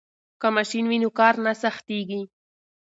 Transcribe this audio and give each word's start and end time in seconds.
که 0.41 0.47
ماشین 0.55 0.85
وي 0.87 0.97
نو 1.03 1.09
کار 1.19 1.35
نه 1.45 1.53
سختیږي. 1.61 2.21